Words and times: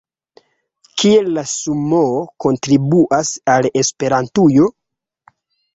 Kiel 1.01 1.29
la 1.35 1.43
sumoo 1.51 2.17
kontribuas 2.47 3.33
al 3.59 3.73
Esperantujo? 3.85 4.73